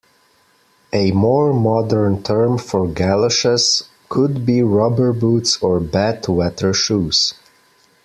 A 0.93 1.11
more 1.11 1.53
modern 1.53 2.23
term 2.23 2.57
for 2.57 2.87
galoshes 2.87 3.83
could 4.09 4.47
be 4.47 4.63
rubber 4.63 5.13
boots 5.13 5.61
or 5.61 5.79
bad 5.79 6.27
weather 6.27 6.73
shoes. 6.73 7.35